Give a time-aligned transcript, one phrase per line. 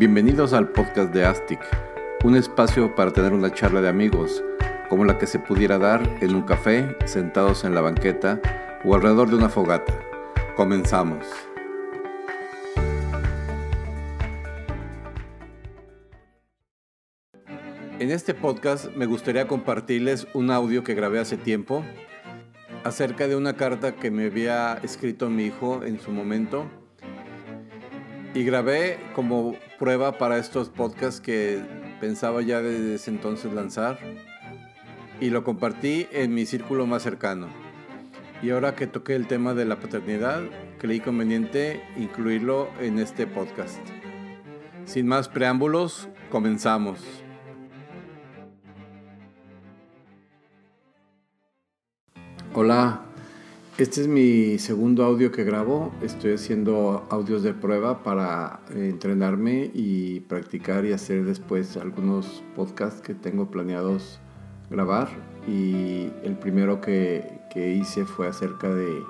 [0.00, 1.60] Bienvenidos al podcast de Astic,
[2.24, 4.42] un espacio para tener una charla de amigos,
[4.88, 8.40] como la que se pudiera dar en un café, sentados en la banqueta
[8.82, 9.92] o alrededor de una fogata.
[10.56, 11.26] Comenzamos.
[17.98, 21.84] En este podcast me gustaría compartirles un audio que grabé hace tiempo
[22.84, 26.79] acerca de una carta que me había escrito mi hijo en su momento
[28.34, 31.60] y grabé como prueba para estos podcasts que
[32.00, 33.98] pensaba ya desde ese entonces lanzar
[35.20, 37.48] y lo compartí en mi círculo más cercano.
[38.42, 40.42] Y ahora que toqué el tema de la paternidad,
[40.78, 43.80] creí conveniente incluirlo en este podcast.
[44.86, 47.00] Sin más preámbulos, comenzamos.
[52.54, 53.09] Hola,
[53.80, 55.90] este es mi segundo audio que grabo.
[56.02, 63.00] Estoy haciendo audios de prueba para eh, entrenarme y practicar y hacer después algunos podcasts
[63.00, 64.20] que tengo planeados
[64.68, 65.08] grabar.
[65.48, 69.02] Y el primero que, hice fue acerca de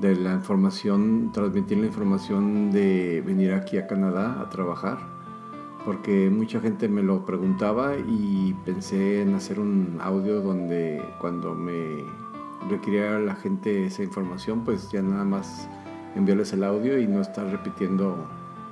[0.00, 4.98] la información, transmitir la información de venir aquí a Canadá a trabajar.
[5.84, 12.27] Porque mucha gente me lo preguntaba y pensé en hacer un audio donde cuando me
[12.68, 15.68] requería a la gente esa información, pues ya nada más
[16.14, 18.28] enviarles el audio y no estar repitiendo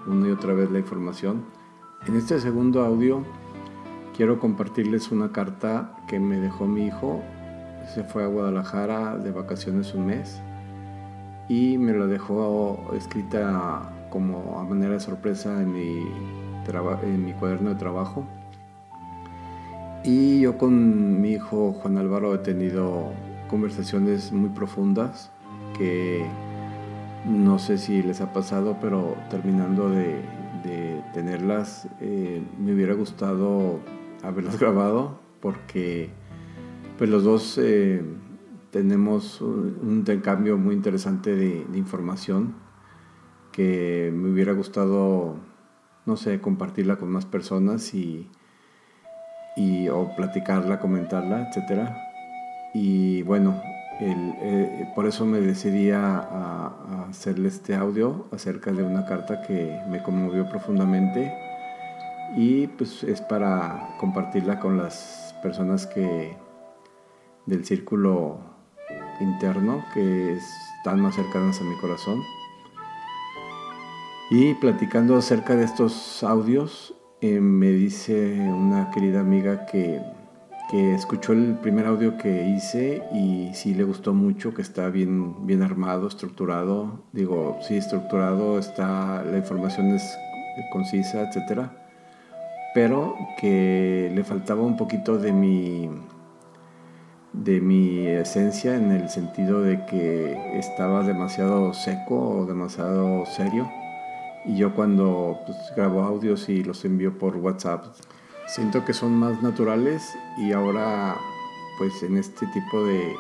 [0.07, 1.45] una y otra vez la información.
[2.07, 3.23] En este segundo audio
[4.17, 7.23] quiero compartirles una carta que me dejó mi hijo.
[7.95, 10.41] Se fue a Guadalajara de vacaciones un mes
[11.49, 16.07] y me la dejó escrita como a manera de sorpresa en mi,
[17.03, 18.25] en mi cuaderno de trabajo.
[20.05, 23.13] Y yo con mi hijo Juan Álvaro he tenido
[23.49, 25.31] conversaciones muy profundas
[25.77, 26.27] que
[27.27, 30.37] no sé si les ha pasado, pero terminando de,
[31.15, 33.81] tenerlas, eh, me hubiera gustado
[34.23, 36.11] haberlas grabado porque
[36.99, 38.03] pues los dos eh,
[38.71, 42.55] tenemos un, intercambio muy interesante de, información
[43.53, 45.37] que me hubiera gustado,
[46.05, 48.29] no sé, compartirla con más personas y,
[49.57, 52.06] y o platicarla, comentarla, etcétera
[52.79, 53.63] y bueno,
[54.01, 60.03] eh, por eso me decidí a, hacerle este audio acerca de una carta que me
[60.03, 61.33] conmovió profundamente
[62.37, 66.37] y pues es para compartirla con las personas que
[67.47, 68.41] del círculo
[69.21, 72.21] interno que están más cercanas a mi corazón.
[74.31, 80.03] Y platicando acerca de estos audios, eh, me dice una querida amiga que
[80.71, 85.47] que escuchó el primer audio que hice y sí le gustó mucho, que está bien,
[85.47, 87.05] bien armado, estructurado.
[87.13, 90.03] Digo, sí, estructurado, está, la información es
[90.71, 91.69] concisa, etc.
[92.75, 95.89] Pero que le faltaba un poquito de mi,
[97.33, 103.71] de mi esencia en el sentido de que estaba demasiado seco o demasiado serio.
[104.45, 107.87] Y yo cuando pues, grabo audios y los envío por WhatsApp,
[108.47, 111.17] siento que son más naturales y ahora
[111.79, 113.15] pues en este tipo de,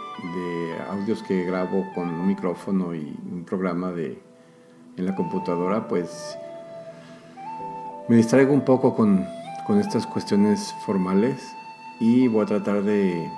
[0.91, 4.19] audios que grabo con un micrófono y un programa de,
[4.97, 6.38] en la computadora pues
[8.09, 9.26] me distraigo un poco con,
[9.81, 11.56] estas cuestiones formales
[11.98, 13.28] y voy a tratar de,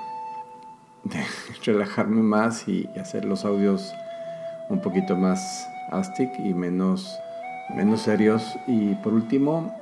[1.65, 3.93] relajarme más y, hacer los audios
[4.69, 7.19] un poquito más astic y menos,
[7.75, 8.59] menos serios.
[8.67, 9.75] Y por último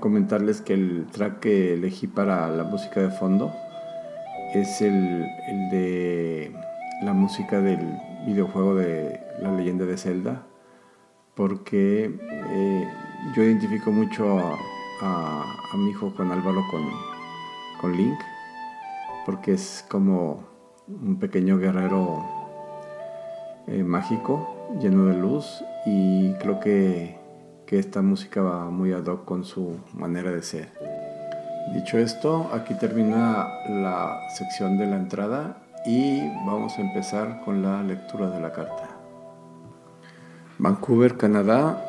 [0.00, 3.52] comentarles que el track que elegí para la música de fondo
[4.54, 5.26] es el,
[5.70, 6.52] de
[7.02, 10.46] la música del videojuego de La leyenda de Zelda,
[11.34, 12.10] porque
[12.50, 12.88] eh,
[13.34, 14.56] yo identifico mucho
[15.02, 15.44] a,
[15.76, 16.82] mi hijo Juan Álvaro con,
[17.80, 18.18] con Link,
[19.24, 20.44] porque es como
[20.88, 22.24] un pequeño guerrero
[23.68, 27.19] eh, mágico, lleno de luz, y creo que
[27.70, 30.72] que esta música va muy ad hoc con su manera de ser.
[31.72, 37.80] Dicho esto, aquí termina la sección de la entrada y vamos a empezar con la
[37.84, 38.88] lectura de la carta.
[40.58, 41.80] Vancouver, Canadá,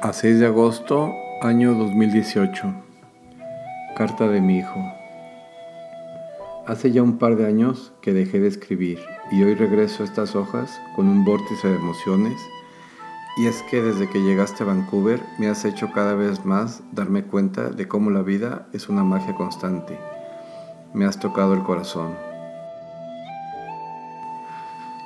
[0.00, 2.74] a 6 de agosto, año 2018.
[3.96, 4.82] Carta de mi hijo.
[6.66, 8.98] Hace ya un par de años que dejé de escribir
[9.30, 12.36] y hoy regreso a estas hojas con un vórtice de emociones
[13.36, 17.24] y es que desde que llegaste a Vancouver me has hecho cada vez más darme
[17.24, 19.98] cuenta de cómo la vida es una magia constante.
[20.92, 22.14] Me has tocado el corazón.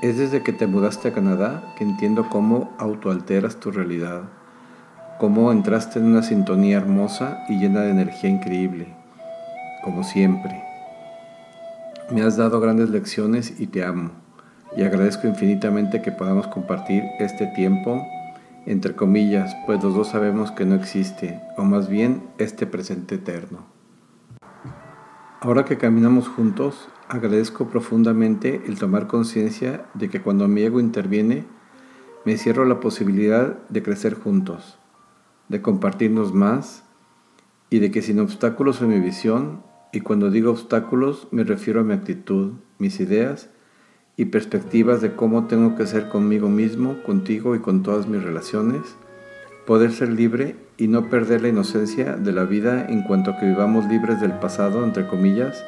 [0.00, 4.23] Es desde que te mudaste a Canadá que entiendo cómo autoalteras tu realidad.
[5.19, 8.94] cómo entraste en una sintonía hermosa y llena de energía increíble,
[9.85, 10.65] como siempre.
[12.11, 14.11] Me has dado grandes lecciones y te amo,
[14.76, 18.03] y agradezco infinitamente que podamos compartir este tiempo,
[18.67, 23.67] entre comillas, pues los dos sabemos que no existe, o más bien este presente eterno.
[25.41, 31.44] Ahora que caminamos juntos, agradezco profundamente el tomar conciencia de que cuando mi ego interviene,
[32.25, 34.79] me cierro la posibilidad de crecer juntos,
[35.49, 36.85] de compartirnos más
[37.69, 39.62] y de que sin obstáculos en mi visión,
[39.93, 43.50] y cuando digo obstáculos me refiero a mi actitud, mis ideas
[44.16, 48.82] y perspectivas de cómo tengo que ser conmigo mismo, contigo y con todas mis relaciones,
[49.66, 53.87] poder ser libre y no perder la inocencia de la vida en cuanto que vivamos
[53.87, 55.64] libres del pasado, entre comillas,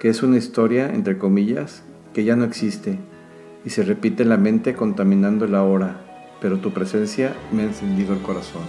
[0.00, 1.82] que es una historia, entre comillas,
[2.12, 2.98] que ya no existe
[3.64, 6.00] y se repite en la mente contaminando la hora,
[6.40, 8.62] pero tu presencia me ha encendido el corazón.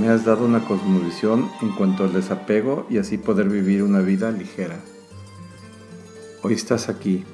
[0.00, 4.30] Me has dado una cosmovisión en cuanto al desapego y así poder vivir una vida
[4.30, 4.76] ligera.
[6.40, 7.24] Hoy estás aquí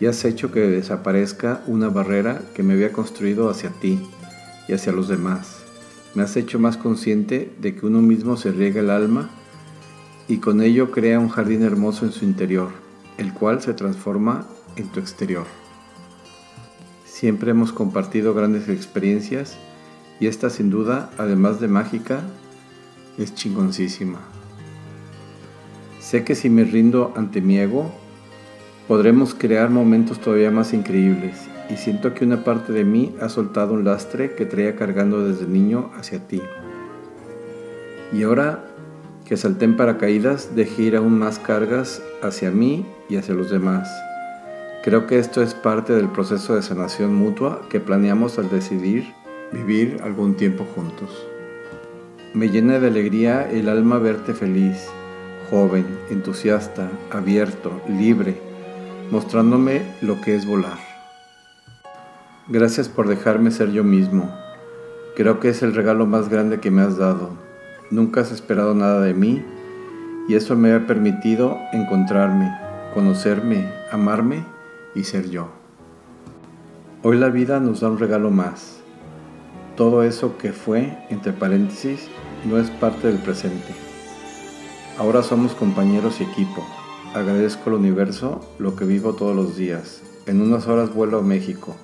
[0.00, 4.00] y has hecho que desaparezca una barrera que me había construido hacia ti
[4.66, 5.58] y hacia los demás.
[6.14, 9.30] Me has hecho más consciente de que uno mismo se riega el alma
[10.26, 12.70] y con ello crea un jardín hermoso en su interior,
[13.16, 14.44] el cual se transforma
[14.74, 15.46] en tu exterior.
[17.04, 19.56] Siempre hemos compartido grandes experiencias
[20.18, 22.22] y esta sin duda, además de mágica,
[23.18, 24.18] es chingoncísima.
[26.00, 27.92] Sé que si me rindo ante mi ego,
[28.88, 33.74] podremos crear momentos todavía más increíbles y siento que una parte de mí ha soltado
[33.74, 36.40] un lastre que traía cargando desde niño hacia ti.
[38.12, 38.64] Y ahora
[39.24, 43.90] que salté en paracaídas, dejé ir aún más cargas hacia mí y hacia los demás.
[44.84, 49.12] Creo que esto es parte del proceso de sanación mutua que planeamos al decidir
[49.52, 51.26] vivir algún tiempo juntos.
[52.34, 54.86] Me llena de alegría el alma verte feliz,
[55.50, 58.45] joven, entusiasta, abierto, libre,
[59.10, 60.78] mostrándome lo que es volar.
[62.48, 64.30] Gracias por dejarme ser yo mismo.
[65.16, 67.30] Creo que es el regalo más grande que me has dado.
[67.90, 69.44] Nunca has esperado nada de mí
[70.28, 72.56] y eso me ha permitido encontrarme,
[72.94, 74.44] conocerme, amarme
[74.94, 75.48] y ser yo.
[77.02, 78.80] Hoy la vida nos da un regalo más.
[79.76, 82.08] Todo eso que fue, entre paréntesis,
[82.44, 83.74] no es parte del presente.
[84.98, 86.66] Ahora somos compañeros y equipo.
[87.16, 90.02] Agradezco al universo lo que vivo todos los días.
[90.26, 91.74] En unas horas vuelo a México.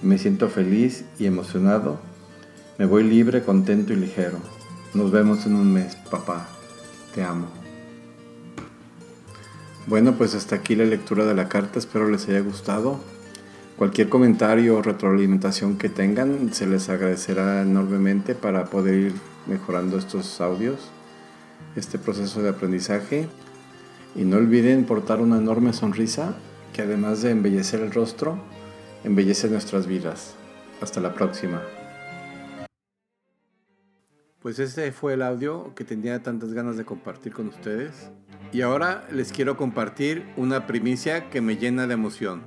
[0.00, 2.00] Me siento feliz y emocionado.
[2.78, 4.38] Me voy libre, contento y ligero.
[4.94, 6.48] Nos vemos en un mes, papá.
[7.14, 7.48] Te amo.
[9.86, 12.98] Bueno, pues hasta aquí la lectura de la carta, espero les haya gustado.
[13.76, 19.12] Cualquier comentario o retroalimentación que tengan se les agradecerá enormemente para poder ir
[19.46, 20.78] mejorando estos audios,
[21.76, 23.28] este proceso de aprendizaje.
[24.14, 26.36] Y no olviden portar una enorme sonrisa
[26.72, 28.38] que además de embellecer el rostro,
[29.04, 30.34] embellece nuestras vidas.
[30.80, 31.62] Hasta la próxima.
[34.40, 38.10] Pues este fue el audio que tenía tantas ganas de compartir con ustedes.
[38.52, 42.42] Y ahora les quiero compartir una primicia que me llena de emoción.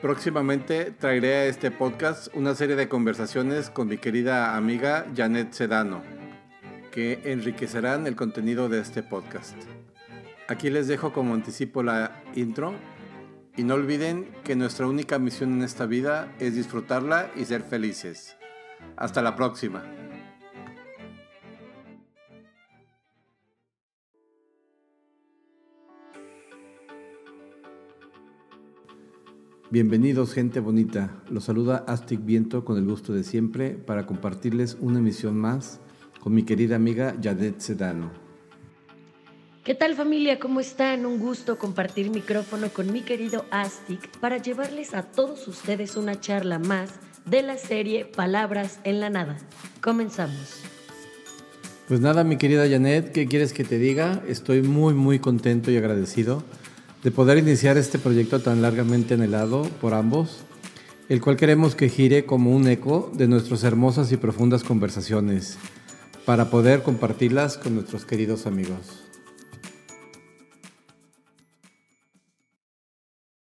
[0.00, 6.02] Próximamente traeré a este podcast una serie de conversaciones con mi querida amiga Janet Sedano,
[6.92, 9.56] que enriquecerán el contenido de este podcast.
[10.50, 12.72] Aquí les dejo como anticipo la intro
[13.54, 18.34] y no olviden que nuestra única misión en esta vida es disfrutarla y ser felices.
[18.96, 19.84] Hasta la próxima.
[29.70, 35.00] Bienvenidos gente bonita, los saluda Astic Viento con el gusto de siempre para compartirles una
[35.00, 35.78] emisión más
[36.20, 38.27] con mi querida amiga Yadet Sedano.
[39.68, 40.38] ¿Qué tal familia?
[40.38, 41.04] ¿Cómo están?
[41.04, 46.58] Un gusto compartir micrófono con mi querido Astic para llevarles a todos ustedes una charla
[46.58, 46.88] más
[47.26, 49.36] de la serie Palabras en la Nada.
[49.82, 50.62] Comenzamos.
[51.86, 54.22] Pues nada, mi querida Janet, ¿qué quieres que te diga?
[54.26, 56.42] Estoy muy, muy contento y agradecido
[57.04, 60.44] de poder iniciar este proyecto tan largamente anhelado por ambos,
[61.10, 65.58] el cual queremos que gire como un eco de nuestras hermosas y profundas conversaciones,
[66.24, 69.07] para poder compartirlas con nuestros queridos amigos.